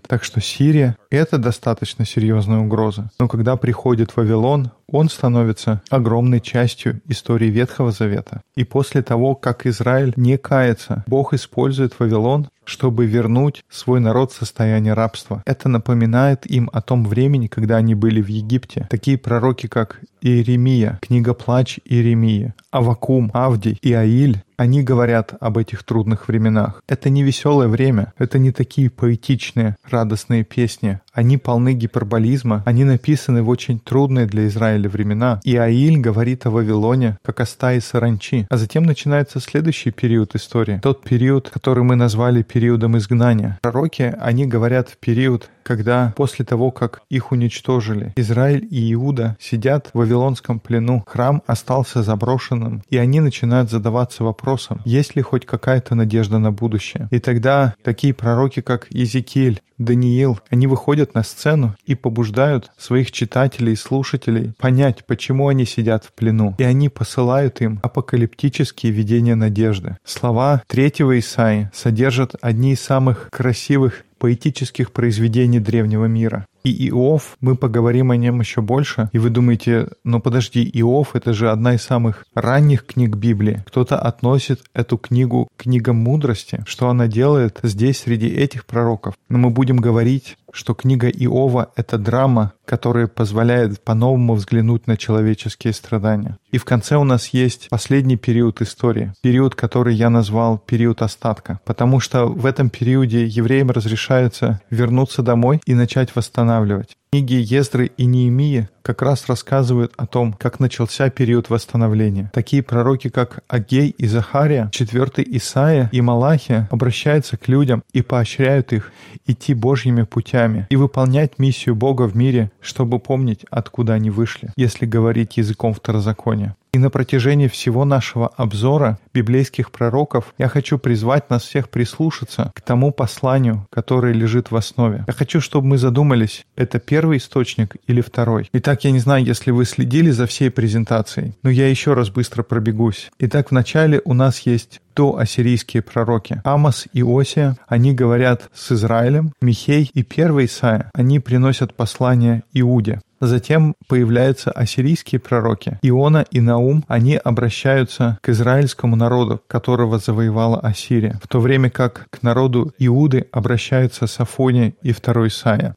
Так 0.07 0.23
что 0.23 0.41
Сирия— 0.41 0.97
это 1.09 1.37
достаточно 1.37 2.05
серьезная 2.05 2.59
угроза. 2.59 3.09
Но 3.19 3.27
когда 3.27 3.55
приходит 3.57 4.15
Вавилон, 4.15 4.71
он 4.87 5.09
становится 5.09 5.81
огромной 5.89 6.39
частью 6.39 7.01
истории 7.07 7.47
Ветхого 7.47 7.91
Завета. 7.91 8.41
И 8.55 8.63
после 8.63 9.01
того, 9.01 9.35
как 9.35 9.65
Израиль 9.65 10.13
не 10.15 10.37
кается, 10.37 11.03
Бог 11.07 11.33
использует 11.33 11.99
Вавилон, 11.99 12.47
чтобы 12.67 13.05
вернуть 13.05 13.63
свой 13.69 13.99
народ 13.99 14.31
в 14.31 14.35
состояние 14.35 14.93
рабства. 14.93 15.41
Это 15.45 15.69
напоминает 15.69 16.45
им 16.45 16.69
о 16.73 16.81
том 16.81 17.05
времени, 17.05 17.47
когда 17.47 17.77
они 17.77 17.95
были 17.95 18.21
в 18.21 18.27
Египте. 18.27 18.87
Такие 18.89 19.17
пророки, 19.17 19.67
как 19.67 20.01
Иеремия, 20.21 20.99
книга 21.01 21.33
«Плач» 21.33 21.79
Иеремия, 21.85 22.53
Авакум, 22.71 23.31
Авдий 23.33 23.77
и 23.81 23.93
Аиль, 23.93 24.43
они 24.57 24.81
говорят 24.81 25.35
об 25.39 25.59
этих 25.59 25.83
трудных 25.83 26.27
временах. 26.27 26.81
Это 26.87 27.11
не 27.11 27.21
веселое 27.21 27.67
время, 27.67 28.13
это 28.17 28.39
не 28.39 28.51
такие 28.51 28.89
поэтичные, 28.89 29.75
радостные 29.87 30.43
песни. 30.43 30.99
Они 31.13 31.37
полны 31.37 31.73
гиперболизма, 31.73 32.63
они 32.65 32.83
написаны 32.83 33.43
в 33.43 33.49
очень 33.49 33.79
трудные 33.79 34.25
для 34.25 34.47
Израиля 34.47 34.89
времена. 34.89 35.39
И 35.43 35.55
Аиль 35.55 35.99
говорит 35.99 36.47
о 36.47 36.49
Вавилоне, 36.49 37.19
как 37.23 37.39
о 37.39 37.45
стае 37.45 37.81
саранчи. 37.81 38.47
А 38.49 38.57
затем 38.57 38.83
начинается 38.83 39.39
следующий 39.39 39.91
период 39.91 40.35
истории. 40.35 40.79
Тот 40.81 41.03
период, 41.03 41.49
который 41.49 41.83
мы 41.83 41.95
назвали 41.95 42.41
периодом 42.41 42.56
изгнания. 42.57 43.59
Пророки, 43.61 44.15
они 44.19 44.45
говорят 44.45 44.89
в 44.89 44.97
период, 44.97 45.49
когда 45.63 46.13
после 46.15 46.45
того, 46.45 46.71
как 46.71 47.01
их 47.09 47.31
уничтожили, 47.31 48.13
Израиль 48.15 48.67
и 48.69 48.93
Иуда 48.93 49.35
сидят 49.39 49.89
в 49.93 49.97
Вавилонском 49.97 50.59
плену, 50.59 51.03
храм 51.05 51.43
остался 51.45 52.03
заброшенным, 52.03 52.83
и 52.89 52.97
они 52.97 53.19
начинают 53.19 53.69
задаваться 53.69 54.23
вопросом, 54.23 54.81
есть 54.85 55.15
ли 55.15 55.21
хоть 55.21 55.45
какая-то 55.45 55.95
надежда 55.95 56.39
на 56.39 56.51
будущее. 56.51 57.07
И 57.11 57.19
тогда 57.19 57.75
такие 57.83 58.13
пророки, 58.13 58.61
как 58.61 58.87
Иезекииль, 58.89 59.61
Даниил, 59.77 60.39
они 60.49 60.65
выходят 60.67 61.13
на 61.13 61.23
сцену 61.23 61.75
и 61.85 61.95
побуждают 61.95 62.71
своих 62.77 63.11
читателей 63.11 63.73
и 63.73 63.75
слушателей 63.75 64.53
понять, 64.57 65.05
почему 65.05 65.49
они 65.49 65.65
сидят 65.65 66.03
в 66.05 66.13
плену. 66.13 66.55
И 66.57 66.63
они 66.63 66.89
посылают 66.89 67.61
им 67.61 67.79
апокалиптические 67.83 68.91
видения 68.91 69.35
надежды. 69.35 69.97
Слова 70.03 70.63
третьего 70.67 71.19
Исаи 71.19 71.69
содержат 71.73 72.35
одни 72.47 72.71
из 72.71 72.81
самых 72.81 73.27
красивых 73.29 74.05
поэтических 74.19 74.93
произведений 74.93 75.59
древнего 75.59 76.05
мира. 76.05 76.45
И 76.63 76.89
Иов, 76.89 77.37
мы 77.39 77.55
поговорим 77.55 78.11
о 78.11 78.17
нем 78.17 78.39
еще 78.39 78.61
больше. 78.61 79.09
И 79.11 79.19
вы 79.19 79.29
думаете, 79.29 79.89
ну 80.03 80.19
подожди, 80.21 80.67
Иов— 80.73 81.09
это 81.15 81.33
же 81.33 81.51
одна 81.51 81.75
из 81.75 81.81
самых 81.83 82.25
ранних 82.33 82.85
книг 82.85 83.15
Библии. 83.15 83.63
Кто-то 83.67 83.99
относит 83.99 84.61
эту 84.73 84.97
книгу 84.97 85.49
к 85.55 85.63
книгам 85.63 85.97
мудрости. 85.97 86.63
Что 86.65 86.89
она 86.89 87.07
делает 87.07 87.59
здесь, 87.63 87.99
среди 87.99 88.27
этих 88.27 88.65
пророков? 88.65 89.15
Но 89.29 89.37
мы 89.37 89.49
будем 89.49 89.77
говорить 89.77 90.37
что 90.57 90.73
книга 90.73 91.07
Иова— 91.07 91.71
это 91.75 91.97
драма, 91.97 92.53
которая 92.67 93.07
позволяет 93.07 93.81
по-новому 93.81 94.35
взглянуть 94.35 94.85
на 94.85 94.97
человеческие 94.97 95.73
страдания. 95.73 96.37
И 96.51 96.57
в 96.57 96.65
конце 96.65 96.97
у 96.97 97.03
нас 97.03 97.29
есть 97.29 97.67
последний 97.69 98.17
период 98.17 98.61
истории, 98.61 99.13
период, 99.21 99.55
который 99.55 99.95
я 99.95 100.09
назвал 100.09 100.59
период 100.59 101.01
остатка, 101.01 101.59
потому 101.65 101.99
что 101.99 102.25
в 102.27 102.45
этом 102.45 102.69
периоде 102.69 103.25
евреям 103.25 103.71
разрешается 103.71 104.61
вернуться 104.69 105.23
домой 105.23 105.61
и 105.65 105.73
начать 105.73 106.15
восстанавливать. 106.15 106.97
Книги 107.09 107.35
Ездры 107.35 107.89
и 107.95 108.05
Неемии 108.05 108.67
как 108.81 109.01
раз 109.01 109.27
рассказывают 109.27 109.93
о 109.95 110.05
том, 110.05 110.33
как 110.33 110.59
начался 110.59 111.09
период 111.09 111.49
восстановления. 111.49 112.29
Такие 112.33 112.61
пророки, 112.61 113.07
как 113.07 113.43
Агей 113.47 113.95
и 113.97 114.07
Захария, 114.07 114.69
четвертый 114.73 115.25
Исаия 115.37 115.89
и 115.93 116.01
Малахия 116.01 116.67
обращаются 116.69 117.37
к 117.37 117.47
людям 117.47 117.81
и 117.93 118.01
поощряют 118.01 118.73
их 118.73 118.91
идти 119.25 119.53
Божьими 119.53 120.03
путями 120.03 120.67
и 120.69 120.75
выполнять 120.75 121.39
миссию 121.39 121.75
Бога 121.75 122.03
в 122.03 122.15
мире, 122.15 122.51
чтобы 122.67 122.99
помнить, 122.99 123.45
откуда 123.49 123.93
они 123.93 124.09
вышли, 124.09 124.49
если 124.55 124.85
говорить 124.85 125.37
языком 125.37 125.73
второзакония. 125.73 126.55
И 126.73 126.79
на 126.79 126.89
протяжении 126.89 127.47
всего 127.47 127.85
нашего 127.85 128.27
обзора 128.27 128.99
библейских 129.13 129.71
пророков 129.71 130.33
я 130.37 130.47
хочу 130.47 130.77
призвать 130.77 131.29
нас 131.29 131.43
всех 131.43 131.69
прислушаться 131.69 132.51
к 132.53 132.61
тому 132.61 132.91
посланию, 132.91 133.65
которое 133.71 134.13
лежит 134.13 134.51
в 134.51 134.55
основе. 134.55 135.03
Я 135.07 135.13
хочу, 135.13 135.41
чтобы 135.41 135.67
мы 135.67 135.77
задумались, 135.77 136.45
это 136.55 136.79
первый 136.79 137.17
источник 137.17 137.77
или 137.87 138.01
второй. 138.01 138.49
Итак, 138.53 138.83
я 138.83 138.91
не 138.91 138.99
знаю, 138.99 139.25
если 139.25 139.51
вы 139.51 139.65
следили 139.65 140.11
за 140.11 140.27
всей 140.27 140.51
презентацией, 140.51 141.33
но 141.43 141.49
я 141.49 141.67
еще 141.69 141.93
раз 141.93 142.09
быстро 142.09 142.43
пробегусь. 142.43 143.09
Итак, 143.19 143.51
вначале 143.51 144.01
у 144.05 144.13
нас 144.13 144.39
есть 144.41 144.81
до 144.95 145.17
ассирийские 145.17 145.83
пророки. 145.83 146.41
Амос 146.43 146.87
и 146.91 147.03
Осия, 147.03 147.55
они 147.67 147.93
говорят 147.93 148.49
с 148.53 148.71
Израилем. 148.71 149.31
Михей 149.41 149.89
и 149.93 150.01
первый 150.01 150.45
Исаия, 150.45 150.89
они 150.93 151.19
приносят 151.19 151.75
послание 151.75 152.43
Иуде. 152.53 152.99
Затем 153.19 153.75
появляются 153.87 154.51
ассирийские 154.51 155.19
пророки. 155.19 155.79
Иона 155.81 156.25
и 156.29 156.39
Наум, 156.39 156.85
они 156.87 157.15
обращаются 157.15 158.19
к 158.21 158.29
израильскому 158.29 158.95
народу, 158.95 159.41
которого 159.47 159.97
завоевала 159.97 160.59
Ассирия, 160.59 161.19
в 161.23 161.27
то 161.27 161.39
время 161.39 161.71
как 161.71 162.09
к 162.11 162.21
народу 162.21 162.73
Иуды 162.77 163.27
обращаются 163.31 164.05
Сафония 164.05 164.75
и 164.83 164.91
второй 164.91 165.29
Исаия. 165.29 165.75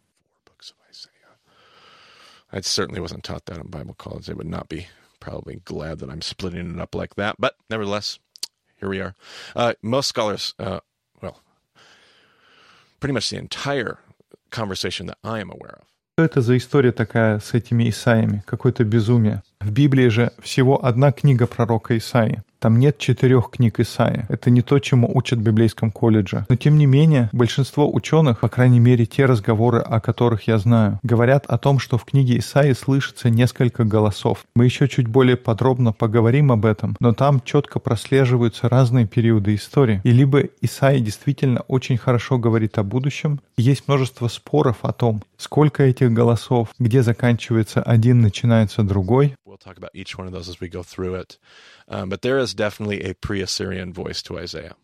I 2.53 2.61
certainly 2.63 3.01
wasn't 3.01 3.23
taught 3.23 3.47
that 3.47 3.59
in 3.59 3.69
Bible 3.71 3.95
college. 3.95 4.27
They 4.27 4.35
would 4.35 4.49
not 4.49 4.69
be 4.69 4.89
probably 5.21 5.63
glad 5.65 6.01
that 6.01 6.11
I'm 6.11 6.21
splitting 6.21 6.75
it 6.75 6.81
up 6.81 6.97
like 6.97 7.15
that. 7.15 7.37
But 7.39 7.55
nevertheless, 7.71 8.19
here 8.81 8.89
we 8.89 9.01
are. 9.01 9.15
Uh, 9.55 9.75
most 9.83 10.09
scholars, 10.09 10.53
uh, 10.59 10.81
well, 11.23 11.41
pretty 12.99 13.13
much 13.13 13.31
the 13.31 13.37
entire 13.37 14.01
conversation 14.51 15.07
that 15.07 15.19
I 15.23 15.39
am 15.39 15.49
aware 15.49 15.79
of 15.81 15.90
Что 16.15 16.25
это 16.25 16.41
за 16.41 16.57
история 16.57 16.93
такая 16.93 17.39
с 17.39 17.55
этими 17.55 17.89
Исаиями? 17.89 18.43
Какое-то 18.47 18.85
безумие. 18.85 19.43
В 19.61 19.73
Библии 19.73 20.09
же 20.09 20.33
всего 20.41 20.85
одна 20.85 21.13
книга 21.13 21.47
пророка 21.47 21.97
Исаии. 21.97 22.43
Там 22.61 22.79
нет 22.79 22.99
четырех 22.99 23.51
книг 23.51 23.81
Исаия. 23.81 24.27
Это 24.29 24.51
не 24.51 24.61
то, 24.61 24.79
чему 24.79 25.11
учат 25.13 25.39
в 25.39 25.43
библейском 25.43 25.91
колледже. 25.91 26.45
Но 26.49 26.57
тем 26.57 26.77
не 26.77 26.85
менее, 26.85 27.31
большинство 27.33 27.91
ученых, 27.91 28.41
по 28.41 28.51
крайней 28.51 28.81
мере 28.81 29.07
те 29.07 29.25
разговоры, 29.25 29.79
о 29.79 29.99
которых 30.01 30.47
я 30.47 30.59
знаю, 30.59 31.01
говорят 31.03 31.47
о 31.47 31.57
том, 31.57 31.79
что 31.79 31.97
в 31.97 32.05
книге 32.05 32.39
Исаии 32.39 32.75
слышится 32.75 33.31
несколько 33.31 33.85
голосов. 33.85 34.45
Мы 34.55 34.67
еще 34.67 34.89
чуть 34.89 35.09
более 35.09 35.39
подробно 35.39 35.95
поговорим 35.95 36.53
об 36.53 36.67
этом, 36.67 36.97
но 37.01 37.15
там 37.15 37.41
четко 37.43 37.79
прослеживаются 37.79 38.69
разные 38.69 39.07
периоды 39.07 39.55
истории. 39.55 40.03
И 40.05 40.11
либо 40.11 40.43
Исаия 40.61 41.01
действительно 41.01 41.61
очень 41.67 41.97
хорошо 41.97 42.37
говорит 42.37 42.77
о 42.77 42.83
будущем, 42.83 43.41
есть 43.57 43.89
множество 43.89 44.29
споров 44.29 44.77
о 44.83 44.93
том, 44.93 45.23
сколько 45.39 45.83
этих 45.83 46.13
голосов, 46.13 46.69
где 46.79 47.03
заканчивается 47.03 47.83
один, 47.83 48.21
начинается 48.21 48.83
другой. 48.83 49.35
We'll 49.51 49.59
talk 49.59 49.79
about 49.79 49.91
each 49.95 50.17
one 50.17 50.29
of 50.29 50.33
those 50.33 50.49
as 50.49 50.61
we 50.61 50.69
go 50.69 50.85
through 50.85 51.17
it. 51.17 51.37
Um, 51.89 52.09
but 52.09 52.23
there 52.23 52.39
is 52.39 52.55
definitely 52.55 53.03
a 53.03 53.15
pre 53.15 53.43
Assyrian 53.43 53.93
voice 53.93 54.23
to 54.23 54.39
Isaiah. 54.39 54.77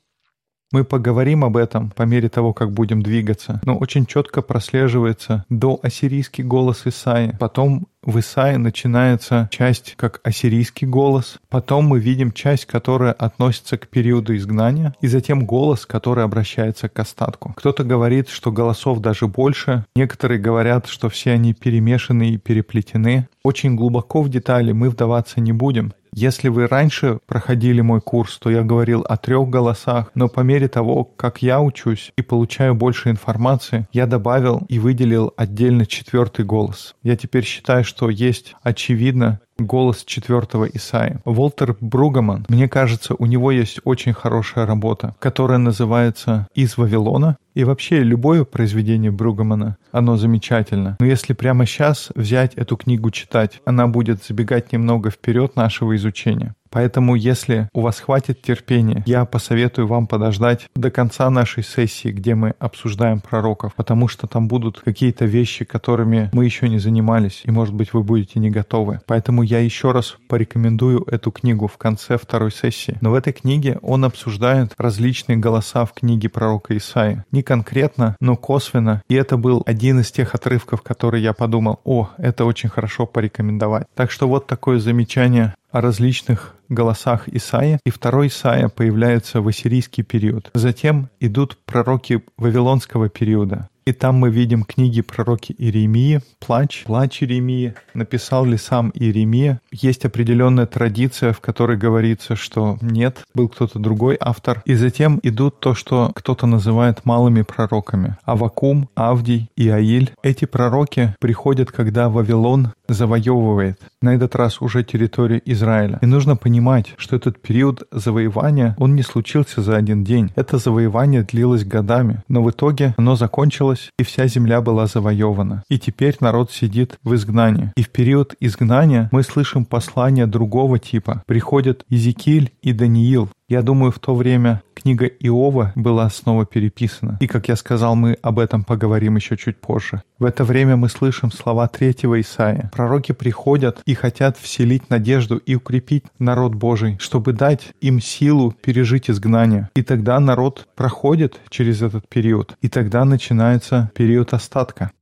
Мы 0.72 0.84
поговорим 0.84 1.44
об 1.44 1.56
этом 1.56 1.90
по 1.90 2.02
мере 2.02 2.28
того, 2.28 2.52
как 2.52 2.72
будем 2.72 3.00
двигаться, 3.00 3.60
но 3.64 3.78
очень 3.78 4.06
четко 4.06 4.42
прослеживается 4.42 5.44
до 5.48 5.78
ассирийский 5.84 6.42
голос 6.42 6.84
Исаи. 6.84 7.36
Потом 7.38 7.86
в 8.06 8.18
Исаии 8.20 8.56
начинается 8.56 9.48
часть 9.50 9.94
как 9.96 10.20
ассирийский 10.22 10.86
голос, 10.86 11.38
потом 11.50 11.86
мы 11.86 11.98
видим 11.98 12.32
часть, 12.32 12.64
которая 12.64 13.12
относится 13.12 13.76
к 13.76 13.88
периоду 13.88 14.34
изгнания, 14.36 14.94
и 15.00 15.08
затем 15.08 15.44
голос, 15.44 15.84
который 15.84 16.24
обращается 16.24 16.88
к 16.88 16.98
остатку. 16.98 17.52
Кто-то 17.56 17.84
говорит, 17.84 18.28
что 18.28 18.52
голосов 18.52 19.00
даже 19.00 19.26
больше, 19.26 19.84
некоторые 19.96 20.38
говорят, 20.38 20.86
что 20.86 21.08
все 21.08 21.32
они 21.32 21.52
перемешаны 21.52 22.30
и 22.30 22.38
переплетены. 22.38 23.28
Очень 23.42 23.76
глубоко 23.76 24.22
в 24.22 24.28
детали 24.28 24.72
мы 24.72 24.88
вдаваться 24.88 25.40
не 25.40 25.52
будем. 25.52 25.92
Если 26.18 26.48
вы 26.48 26.66
раньше 26.66 27.18
проходили 27.26 27.82
мой 27.82 28.00
курс, 28.00 28.38
то 28.38 28.50
я 28.50 28.62
говорил 28.62 29.02
о 29.02 29.18
трех 29.18 29.50
голосах, 29.50 30.10
но 30.14 30.28
по 30.28 30.40
мере 30.40 30.66
того, 30.66 31.04
как 31.04 31.42
я 31.42 31.60
учусь 31.60 32.10
и 32.16 32.22
получаю 32.22 32.74
больше 32.74 33.10
информации, 33.10 33.86
я 33.92 34.06
добавил 34.06 34.64
и 34.70 34.78
выделил 34.78 35.34
отдельно 35.36 35.84
четвертый 35.84 36.44
голос. 36.44 36.94
Я 37.02 37.16
теперь 37.16 37.44
считаю, 37.44 37.84
что 37.84 37.95
есть, 38.10 38.54
очевидно, 38.62 39.40
голос 39.58 40.04
четвертого 40.04 40.66
Исаи. 40.66 41.18
Волтер 41.24 41.76
Бругаман, 41.80 42.44
мне 42.48 42.68
кажется, 42.68 43.14
у 43.18 43.26
него 43.26 43.50
есть 43.50 43.80
очень 43.84 44.12
хорошая 44.12 44.66
работа, 44.66 45.14
которая 45.18 45.58
называется 45.58 46.46
«Из 46.54 46.76
Вавилона». 46.76 47.36
И 47.56 47.64
вообще 47.64 48.00
любое 48.00 48.44
произведение 48.44 49.10
Бругамана, 49.10 49.78
оно 49.90 50.18
замечательно. 50.18 50.98
Но 51.00 51.06
если 51.06 51.32
прямо 51.32 51.64
сейчас 51.64 52.10
взять 52.14 52.52
эту 52.54 52.76
книгу 52.76 53.10
читать, 53.10 53.62
она 53.64 53.86
будет 53.86 54.22
забегать 54.22 54.72
немного 54.72 55.10
вперед 55.10 55.56
нашего 55.56 55.96
изучения. 55.96 56.54
Поэтому, 56.70 57.14
если 57.14 57.70
у 57.72 57.80
вас 57.80 58.00
хватит 58.00 58.42
терпения, 58.42 59.02
я 59.06 59.24
посоветую 59.24 59.86
вам 59.86 60.06
подождать 60.06 60.66
до 60.74 60.90
конца 60.90 61.30
нашей 61.30 61.62
сессии, 61.62 62.08
где 62.08 62.34
мы 62.34 62.54
обсуждаем 62.58 63.20
пророков, 63.20 63.74
потому 63.74 64.08
что 64.08 64.26
там 64.26 64.46
будут 64.46 64.80
какие-то 64.80 65.24
вещи, 65.24 65.64
которыми 65.64 66.28
мы 66.34 66.44
еще 66.44 66.68
не 66.68 66.78
занимались, 66.78 67.40
и, 67.44 67.50
может 67.50 67.74
быть, 67.74 67.94
вы 67.94 68.02
будете 68.02 68.40
не 68.40 68.50
готовы. 68.50 69.00
Поэтому 69.06 69.42
я 69.42 69.60
еще 69.60 69.92
раз 69.92 70.16
порекомендую 70.28 71.04
эту 71.10 71.30
книгу 71.30 71.66
в 71.66 71.78
конце 71.78 72.18
второй 72.18 72.52
сессии. 72.52 72.98
Но 73.00 73.12
в 73.12 73.14
этой 73.14 73.32
книге 73.32 73.78
он 73.80 74.04
обсуждает 74.04 74.74
различные 74.76 75.38
голоса 75.38 75.86
в 75.86 75.94
книге 75.94 76.28
пророка 76.28 76.76
Исаи. 76.76 77.24
Не 77.32 77.42
конкретно, 77.46 78.16
но 78.20 78.36
косвенно. 78.36 79.02
И 79.08 79.14
это 79.14 79.36
был 79.36 79.62
один 79.64 80.00
из 80.00 80.10
тех 80.10 80.34
отрывков, 80.34 80.82
которые 80.82 81.22
я 81.22 81.32
подумал, 81.32 81.80
о, 81.84 82.10
это 82.18 82.44
очень 82.44 82.68
хорошо 82.68 83.06
порекомендовать. 83.06 83.86
Так 83.94 84.10
что 84.10 84.28
вот 84.28 84.46
такое 84.46 84.78
замечание 84.80 85.54
о 85.70 85.80
различных 85.80 86.54
голосах 86.68 87.28
Исаия, 87.28 87.78
и 87.84 87.90
второй 87.90 88.26
Исаия 88.28 88.68
появляется 88.68 89.40
в 89.40 89.48
ассирийский 89.48 90.02
период. 90.02 90.50
Затем 90.54 91.08
идут 91.20 91.58
пророки 91.64 92.22
вавилонского 92.36 93.08
периода. 93.08 93.68
И 93.86 93.92
там 93.92 94.16
мы 94.16 94.30
видим 94.30 94.64
книги 94.64 95.00
пророки 95.00 95.54
Иеремии, 95.56 96.20
«Плач», 96.40 96.82
«Плач 96.86 97.22
Иеремии», 97.22 97.74
написал 97.94 98.44
ли 98.44 98.56
сам 98.56 98.90
Иеремия. 98.92 99.60
Есть 99.70 100.04
определенная 100.04 100.66
традиция, 100.66 101.32
в 101.32 101.38
которой 101.38 101.76
говорится, 101.76 102.34
что 102.34 102.78
нет, 102.80 103.22
был 103.32 103.48
кто-то 103.48 103.78
другой 103.78 104.16
автор. 104.18 104.60
И 104.64 104.74
затем 104.74 105.20
идут 105.22 105.60
то, 105.60 105.74
что 105.74 106.10
кто-то 106.16 106.48
называет 106.48 107.04
малыми 107.04 107.42
пророками. 107.42 108.16
Авакум, 108.24 108.88
Авдий 108.96 109.50
и 109.54 109.68
Аиль. 109.68 110.10
Эти 110.20 110.46
пророки 110.46 111.14
приходят, 111.20 111.70
когда 111.70 112.08
Вавилон 112.08 112.72
завоевывает, 112.88 113.80
на 114.02 114.16
этот 114.16 114.34
раз 114.34 114.60
уже 114.60 114.82
территорию 114.82 115.40
Израиля. 115.44 116.00
И 116.02 116.06
нужно 116.06 116.34
понимать, 116.34 116.92
что 116.96 117.14
этот 117.14 117.40
период 117.40 117.86
завоевания, 117.92 118.74
он 118.78 118.96
не 118.96 119.02
случился 119.02 119.62
за 119.62 119.76
один 119.76 120.02
день. 120.02 120.32
Это 120.34 120.58
завоевание 120.58 121.22
длилось 121.22 121.64
годами, 121.64 122.22
но 122.26 122.42
в 122.42 122.50
итоге 122.50 122.94
оно 122.96 123.14
закончилось 123.14 123.75
и 123.98 124.02
вся 124.02 124.26
земля 124.26 124.60
была 124.60 124.86
завоевана. 124.86 125.62
И 125.68 125.78
теперь 125.78 126.16
народ 126.20 126.52
сидит 126.52 126.98
в 127.02 127.14
изгнании. 127.14 127.72
И 127.76 127.82
в 127.82 127.90
период 127.90 128.34
изгнания 128.40 129.08
мы 129.12 129.22
слышим 129.22 129.64
послания 129.64 130.26
другого 130.26 130.78
типа. 130.78 131.22
Приходят 131.26 131.84
Иезекииль 131.88 132.52
и 132.62 132.72
Даниил, 132.72 133.30
я 133.48 133.62
думаю, 133.62 133.92
в 133.92 134.00
то 134.00 134.14
время 134.14 134.62
книга 134.76 135.06
Иова 135.06 135.72
была 135.74 136.08
снова 136.10 136.44
переписана. 136.44 137.16
И, 137.20 137.26
как 137.26 137.48
я 137.48 137.56
сказал, 137.56 137.96
мы 137.96 138.18
об 138.22 138.38
этом 138.38 138.62
поговорим 138.62 139.16
еще 139.16 139.36
чуть 139.36 139.56
позже. 139.56 140.02
В 140.18 140.24
это 140.24 140.44
время 140.44 140.76
мы 140.76 140.88
слышим 140.88 141.32
слова 141.32 141.66
третьего 141.66 142.20
Исаия. 142.20 142.70
Пророки 142.72 143.12
приходят 143.12 143.82
и 143.86 143.94
хотят 143.94 144.36
вселить 144.36 144.90
надежду 144.90 145.38
и 145.38 145.54
укрепить 145.54 146.04
народ 146.18 146.54
Божий, 146.54 146.98
чтобы 147.00 147.32
дать 147.32 147.72
им 147.80 148.00
силу 148.00 148.52
пережить 148.52 149.10
изгнание. 149.10 149.70
И 149.74 149.82
тогда 149.82 150.20
народ 150.20 150.68
проходит 150.76 151.40
через 151.48 151.82
этот 151.82 152.08
период. 152.08 152.56
И 152.60 152.68
тогда 152.68 153.04
начинается 153.04 153.90
период 153.94 154.34
остатка. 154.34 154.92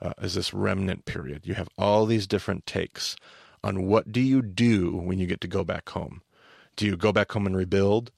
Uh, 0.00 0.10
on 3.64 3.86
what 3.86 4.12
do 4.12 4.20
you 4.20 4.42
do 4.42 4.94
when 4.96 5.18
you 5.18 5.26
get 5.26 5.40
to 5.40 5.48
go 5.48 5.64
back 5.64 5.88
home. 5.88 6.20
Do 6.76 6.86
you 6.86 6.96
go 6.96 7.12
back 7.12 7.32
home 7.32 7.46
and 7.46 7.56
rebuild? 7.56 8.10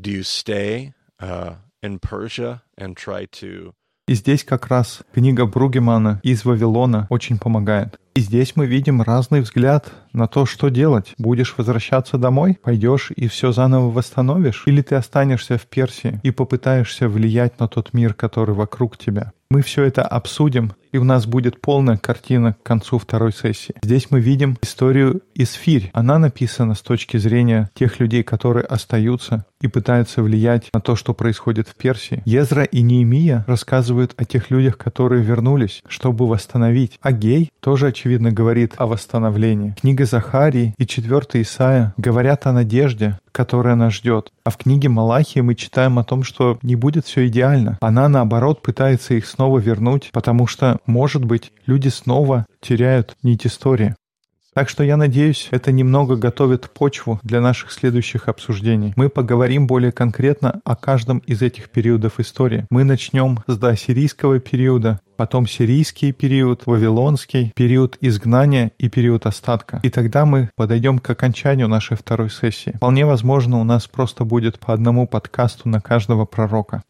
Do 0.00 0.10
you 0.10 0.22
stay 0.22 0.94
uh, 1.20 1.56
in 1.82 1.98
Persia 1.98 2.62
and 2.76 2.96
try 2.96 3.26
to 3.40 3.74
И 4.08 4.14
здесь 4.14 4.42
как 4.42 4.68
раз 4.68 5.02
книга 5.12 5.44
Бругемана 5.44 6.20
из 6.22 6.46
Вавилона 6.46 7.06
очень 7.10 7.38
помогает. 7.38 8.00
И 8.14 8.20
здесь 8.20 8.56
мы 8.56 8.64
видим 8.64 9.02
разный 9.02 9.42
взгляд 9.42 9.92
на 10.14 10.26
то, 10.26 10.46
что 10.46 10.70
делать. 10.70 11.12
Будешь 11.18 11.54
возвращаться 11.58 12.16
домой, 12.16 12.58
пойдешь 12.62 13.12
и 13.14 13.28
все 13.28 13.52
заново 13.52 13.90
восстановишь, 13.90 14.62
или 14.64 14.80
ты 14.80 14.94
останешься 14.94 15.58
в 15.58 15.66
Персии 15.66 16.20
и 16.22 16.30
попытаешься 16.30 17.06
влиять 17.06 17.60
на 17.60 17.68
тот 17.68 17.92
мир, 17.92 18.14
который 18.14 18.54
вокруг 18.54 18.96
тебя. 18.96 19.34
Мы 19.50 19.62
все 19.62 19.84
это 19.84 20.02
обсудим, 20.02 20.74
и 20.92 20.98
у 20.98 21.04
нас 21.04 21.24
будет 21.24 21.62
полная 21.62 21.96
картина 21.96 22.52
к 22.52 22.62
концу 22.62 22.98
второй 22.98 23.32
сессии. 23.32 23.74
Здесь 23.82 24.10
мы 24.10 24.20
видим 24.20 24.58
историю 24.60 25.22
Исфирь. 25.34 25.90
Она 25.94 26.18
написана 26.18 26.74
с 26.74 26.82
точки 26.82 27.16
зрения 27.16 27.70
тех 27.72 27.98
людей, 27.98 28.22
которые 28.22 28.66
остаются 28.66 29.46
и 29.62 29.66
пытаются 29.66 30.22
влиять 30.22 30.68
на 30.74 30.82
то, 30.82 30.96
что 30.96 31.14
происходит 31.14 31.66
в 31.66 31.76
Персии. 31.76 32.22
Езра 32.26 32.64
и 32.64 32.82
Неемия 32.82 33.46
рассказывают 33.48 34.12
о 34.18 34.26
тех 34.26 34.50
людях, 34.50 34.76
которые 34.76 35.22
вернулись, 35.22 35.82
чтобы 35.88 36.28
восстановить. 36.28 36.98
А 37.00 37.12
Гей 37.12 37.50
тоже, 37.60 37.86
очевидно, 37.86 38.30
говорит 38.30 38.74
о 38.76 38.86
восстановлении. 38.86 39.74
Книга 39.80 40.04
Захарии 40.04 40.74
и 40.76 40.86
4 40.86 41.42
Исаия 41.42 41.94
говорят 41.96 42.46
о 42.46 42.52
надежде, 42.52 43.18
которая 43.38 43.76
нас 43.76 43.92
ждет. 43.92 44.32
А 44.42 44.50
в 44.50 44.56
книге 44.56 44.88
Малахии 44.88 45.38
мы 45.38 45.54
читаем 45.54 46.00
о 46.00 46.02
том, 46.02 46.24
что 46.24 46.58
не 46.62 46.74
будет 46.74 47.06
все 47.06 47.28
идеально. 47.28 47.78
Она, 47.80 48.08
наоборот, 48.08 48.62
пытается 48.62 49.14
их 49.14 49.28
снова 49.28 49.60
вернуть, 49.60 50.10
потому 50.12 50.48
что, 50.48 50.78
может 50.86 51.24
быть, 51.24 51.52
люди 51.64 51.86
снова 51.86 52.46
теряют 52.60 53.14
нить 53.22 53.46
истории. 53.46 53.94
Так 54.58 54.68
что 54.68 54.82
я 54.82 54.96
надеюсь, 54.96 55.46
это 55.52 55.70
немного 55.70 56.16
готовит 56.16 56.68
почву 56.68 57.20
для 57.22 57.40
наших 57.40 57.70
следующих 57.70 58.26
обсуждений. 58.28 58.92
Мы 58.96 59.08
поговорим 59.08 59.68
более 59.68 59.92
конкретно 59.92 60.60
о 60.64 60.74
каждом 60.74 61.18
из 61.18 61.42
этих 61.42 61.70
периодов 61.70 62.18
истории. 62.18 62.66
Мы 62.68 62.82
начнем 62.82 63.38
с 63.46 63.56
доассирийского 63.56 64.40
периода, 64.40 64.98
потом 65.16 65.46
сирийский 65.46 66.10
период, 66.10 66.66
вавилонский, 66.66 67.52
период 67.54 67.98
изгнания 68.00 68.72
и 68.78 68.88
период 68.88 69.26
остатка. 69.26 69.78
И 69.84 69.90
тогда 69.90 70.26
мы 70.26 70.50
подойдем 70.56 70.98
к 70.98 71.08
окончанию 71.08 71.68
нашей 71.68 71.96
второй 71.96 72.28
сессии. 72.28 72.72
Вполне 72.78 73.06
возможно, 73.06 73.60
у 73.60 73.64
нас 73.64 73.86
просто 73.86 74.24
будет 74.24 74.58
по 74.58 74.74
одному 74.74 75.06
подкасту 75.06 75.68
на 75.68 75.80
каждого 75.80 76.24
пророка. 76.24 76.82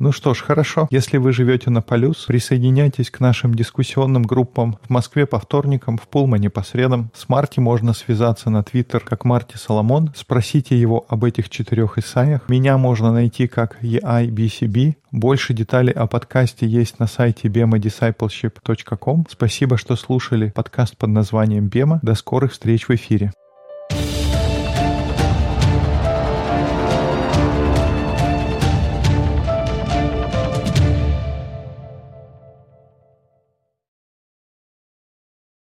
Ну 0.00 0.12
что 0.12 0.32
ж, 0.32 0.40
хорошо. 0.40 0.88
Если 0.90 1.18
вы 1.18 1.30
живете 1.30 1.68
на 1.68 1.82
Полюс, 1.82 2.24
присоединяйтесь 2.24 3.10
к 3.10 3.20
нашим 3.20 3.54
дискуссионным 3.54 4.22
группам 4.22 4.78
в 4.82 4.88
Москве 4.88 5.26
по 5.26 5.38
вторникам, 5.38 5.98
в 5.98 6.08
Пулмане 6.08 6.48
по 6.48 6.62
средам. 6.62 7.10
С 7.14 7.28
Марти 7.28 7.60
можно 7.60 7.92
связаться 7.92 8.48
на 8.48 8.64
Твиттер 8.64 9.00
как 9.00 9.26
Марти 9.26 9.58
Соломон. 9.58 10.10
Спросите 10.16 10.80
его 10.80 11.04
об 11.06 11.24
этих 11.24 11.50
четырех 11.50 11.98
Исаях. 11.98 12.48
Меня 12.48 12.78
можно 12.78 13.12
найти 13.12 13.46
как 13.46 13.76
EIBCB. 13.84 14.94
Больше 15.12 15.52
деталей 15.52 15.92
о 15.92 16.06
подкасте 16.06 16.66
есть 16.66 16.98
на 16.98 17.06
сайте 17.06 17.48
bemadiscipleship.com. 17.48 19.26
Спасибо, 19.28 19.76
что 19.76 19.96
слушали 19.96 20.48
подкаст 20.48 20.96
под 20.96 21.10
названием 21.10 21.68
«Бема». 21.68 22.00
До 22.02 22.14
скорых 22.14 22.52
встреч 22.52 22.88
в 22.88 22.94
эфире. 22.94 23.32